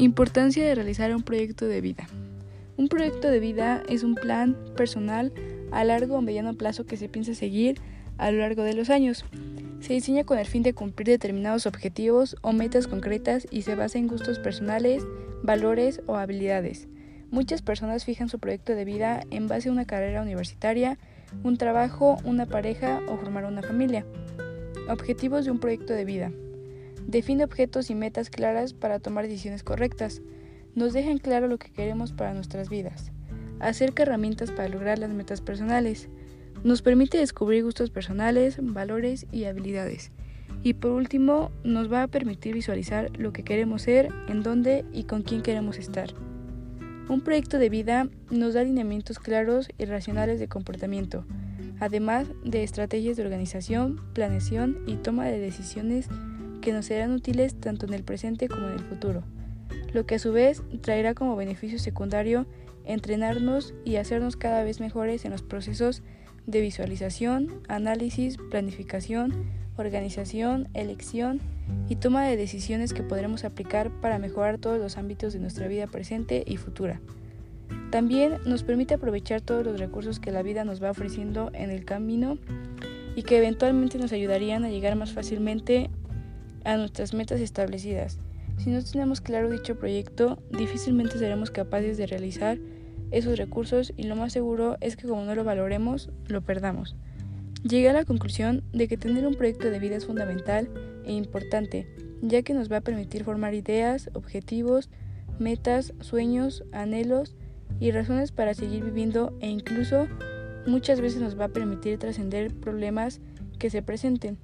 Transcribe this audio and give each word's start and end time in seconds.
Importancia 0.00 0.64
de 0.64 0.76
realizar 0.76 1.12
un 1.12 1.24
proyecto 1.24 1.66
de 1.66 1.80
vida. 1.80 2.06
Un 2.76 2.86
proyecto 2.86 3.32
de 3.32 3.40
vida 3.40 3.82
es 3.88 4.04
un 4.04 4.14
plan 4.14 4.56
personal 4.76 5.32
a 5.72 5.82
largo 5.82 6.14
o 6.14 6.20
mediano 6.20 6.54
plazo 6.54 6.86
que 6.86 6.96
se 6.96 7.08
piensa 7.08 7.34
seguir 7.34 7.80
a 8.16 8.30
lo 8.30 8.38
largo 8.38 8.62
de 8.62 8.74
los 8.74 8.90
años. 8.90 9.24
Se 9.80 9.94
diseña 9.94 10.22
con 10.22 10.38
el 10.38 10.46
fin 10.46 10.62
de 10.62 10.72
cumplir 10.72 11.08
determinados 11.08 11.66
objetivos 11.66 12.36
o 12.42 12.52
metas 12.52 12.86
concretas 12.86 13.48
y 13.50 13.62
se 13.62 13.74
basa 13.74 13.98
en 13.98 14.06
gustos 14.06 14.38
personales, 14.38 15.02
valores 15.42 16.00
o 16.06 16.14
habilidades. 16.14 16.86
Muchas 17.32 17.60
personas 17.60 18.04
fijan 18.04 18.28
su 18.28 18.38
proyecto 18.38 18.76
de 18.76 18.84
vida 18.84 19.22
en 19.32 19.48
base 19.48 19.68
a 19.68 19.72
una 19.72 19.84
carrera 19.84 20.22
universitaria, 20.22 20.96
un 21.42 21.56
trabajo, 21.56 22.18
una 22.22 22.46
pareja 22.46 23.00
o 23.08 23.16
formar 23.16 23.46
una 23.46 23.62
familia. 23.62 24.06
Objetivos 24.88 25.44
de 25.44 25.50
un 25.50 25.58
proyecto 25.58 25.92
de 25.92 26.04
vida. 26.04 26.30
Define 27.08 27.42
objetos 27.42 27.88
y 27.88 27.94
metas 27.94 28.28
claras 28.28 28.74
para 28.74 28.98
tomar 28.98 29.24
decisiones 29.24 29.62
correctas. 29.62 30.20
Nos 30.74 30.92
dejan 30.92 31.16
claro 31.16 31.48
lo 31.48 31.56
que 31.56 31.70
queremos 31.70 32.12
para 32.12 32.34
nuestras 32.34 32.68
vidas. 32.68 33.12
Acerca 33.60 34.02
herramientas 34.02 34.50
para 34.50 34.68
lograr 34.68 34.98
las 34.98 35.08
metas 35.08 35.40
personales. 35.40 36.10
Nos 36.64 36.82
permite 36.82 37.16
descubrir 37.16 37.64
gustos 37.64 37.88
personales, 37.88 38.58
valores 38.60 39.24
y 39.32 39.44
habilidades. 39.44 40.12
Y 40.62 40.74
por 40.74 40.90
último, 40.90 41.50
nos 41.64 41.90
va 41.90 42.02
a 42.02 42.08
permitir 42.08 42.52
visualizar 42.52 43.10
lo 43.18 43.32
que 43.32 43.42
queremos 43.42 43.80
ser, 43.80 44.10
en 44.28 44.42
dónde 44.42 44.84
y 44.92 45.04
con 45.04 45.22
quién 45.22 45.40
queremos 45.40 45.78
estar. 45.78 46.12
Un 47.08 47.22
proyecto 47.22 47.58
de 47.58 47.70
vida 47.70 48.06
nos 48.30 48.52
da 48.52 48.64
lineamientos 48.64 49.18
claros 49.18 49.70
y 49.78 49.86
racionales 49.86 50.40
de 50.40 50.48
comportamiento, 50.48 51.24
además 51.80 52.28
de 52.44 52.64
estrategias 52.64 53.16
de 53.16 53.22
organización, 53.22 53.98
planeación 54.12 54.82
y 54.86 54.96
toma 54.96 55.24
de 55.24 55.38
decisiones 55.38 56.10
que 56.68 56.74
nos 56.74 56.84
serán 56.84 57.12
útiles 57.12 57.54
tanto 57.58 57.86
en 57.86 57.94
el 57.94 58.04
presente 58.04 58.46
como 58.46 58.66
en 58.66 58.74
el 58.74 58.80
futuro, 58.80 59.22
lo 59.94 60.04
que 60.04 60.16
a 60.16 60.18
su 60.18 60.32
vez 60.32 60.62
traerá 60.82 61.14
como 61.14 61.34
beneficio 61.34 61.78
secundario 61.78 62.44
entrenarnos 62.84 63.72
y 63.86 63.96
hacernos 63.96 64.36
cada 64.36 64.62
vez 64.64 64.78
mejores 64.78 65.24
en 65.24 65.30
los 65.30 65.40
procesos 65.40 66.02
de 66.44 66.60
visualización, 66.60 67.62
análisis, 67.68 68.36
planificación, 68.50 69.46
organización, 69.78 70.68
elección 70.74 71.40
y 71.88 71.96
toma 71.96 72.26
de 72.26 72.36
decisiones 72.36 72.92
que 72.92 73.02
podremos 73.02 73.44
aplicar 73.44 73.90
para 74.02 74.18
mejorar 74.18 74.58
todos 74.58 74.78
los 74.78 74.98
ámbitos 74.98 75.32
de 75.32 75.38
nuestra 75.38 75.68
vida 75.68 75.86
presente 75.86 76.44
y 76.46 76.58
futura. 76.58 77.00
También 77.90 78.40
nos 78.44 78.62
permite 78.62 78.92
aprovechar 78.92 79.40
todos 79.40 79.64
los 79.64 79.80
recursos 79.80 80.20
que 80.20 80.32
la 80.32 80.42
vida 80.42 80.66
nos 80.66 80.82
va 80.82 80.90
ofreciendo 80.90 81.50
en 81.54 81.70
el 81.70 81.86
camino 81.86 82.36
y 83.16 83.22
que 83.22 83.38
eventualmente 83.38 83.96
nos 83.96 84.12
ayudarían 84.12 84.66
a 84.66 84.68
llegar 84.68 84.96
más 84.96 85.14
fácilmente 85.14 85.88
a 86.64 86.76
nuestras 86.76 87.14
metas 87.14 87.40
establecidas. 87.40 88.18
Si 88.58 88.70
no 88.70 88.82
tenemos 88.82 89.20
claro 89.20 89.50
dicho 89.50 89.78
proyecto, 89.78 90.42
difícilmente 90.50 91.18
seremos 91.18 91.50
capaces 91.50 91.96
de 91.96 92.06
realizar 92.06 92.58
esos 93.10 93.38
recursos 93.38 93.92
y 93.96 94.04
lo 94.04 94.16
más 94.16 94.32
seguro 94.32 94.76
es 94.80 94.96
que 94.96 95.08
como 95.08 95.24
no 95.24 95.34
lo 95.34 95.44
valoremos, 95.44 96.10
lo 96.26 96.42
perdamos. 96.42 96.96
Llegué 97.62 97.88
a 97.88 97.92
la 97.92 98.04
conclusión 98.04 98.62
de 98.72 98.88
que 98.88 98.96
tener 98.96 99.26
un 99.26 99.34
proyecto 99.34 99.70
de 99.70 99.78
vida 99.78 99.96
es 99.96 100.06
fundamental 100.06 100.68
e 101.04 101.12
importante, 101.12 101.88
ya 102.20 102.42
que 102.42 102.54
nos 102.54 102.70
va 102.70 102.78
a 102.78 102.82
permitir 102.82 103.24
formar 103.24 103.54
ideas, 103.54 104.10
objetivos, 104.14 104.90
metas, 105.38 105.94
sueños, 106.00 106.64
anhelos 106.72 107.34
y 107.80 107.90
razones 107.90 108.32
para 108.32 108.54
seguir 108.54 108.84
viviendo 108.84 109.36
e 109.40 109.48
incluso 109.48 110.08
muchas 110.66 111.00
veces 111.00 111.20
nos 111.20 111.38
va 111.38 111.46
a 111.46 111.48
permitir 111.48 111.98
trascender 111.98 112.52
problemas 112.54 113.20
que 113.58 113.70
se 113.70 113.82
presenten 113.82 114.38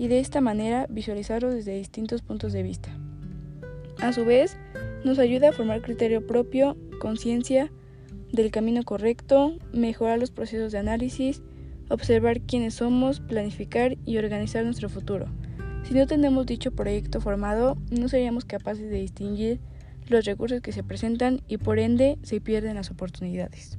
y 0.00 0.08
de 0.08 0.18
esta 0.18 0.40
manera 0.40 0.86
visualizarlo 0.88 1.54
desde 1.54 1.76
distintos 1.76 2.22
puntos 2.22 2.54
de 2.54 2.62
vista. 2.62 2.88
A 4.00 4.14
su 4.14 4.24
vez, 4.24 4.56
nos 5.04 5.18
ayuda 5.18 5.50
a 5.50 5.52
formar 5.52 5.82
criterio 5.82 6.26
propio, 6.26 6.74
conciencia 6.98 7.70
del 8.32 8.50
camino 8.50 8.82
correcto, 8.82 9.58
mejorar 9.74 10.18
los 10.18 10.30
procesos 10.30 10.72
de 10.72 10.78
análisis, 10.78 11.42
observar 11.90 12.40
quiénes 12.40 12.72
somos, 12.76 13.20
planificar 13.20 13.98
y 14.06 14.16
organizar 14.16 14.64
nuestro 14.64 14.88
futuro. 14.88 15.26
Si 15.82 15.92
no 15.92 16.06
tenemos 16.06 16.46
dicho 16.46 16.70
proyecto 16.70 17.20
formado, 17.20 17.76
no 17.90 18.08
seríamos 18.08 18.46
capaces 18.46 18.88
de 18.88 18.96
distinguir 18.96 19.60
los 20.08 20.24
recursos 20.24 20.62
que 20.62 20.72
se 20.72 20.82
presentan 20.82 21.42
y 21.46 21.58
por 21.58 21.78
ende 21.78 22.16
se 22.22 22.40
pierden 22.40 22.76
las 22.76 22.90
oportunidades. 22.90 23.76